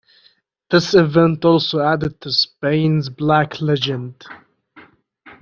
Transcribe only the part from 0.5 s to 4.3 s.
This event also added to Spain's Black Legend.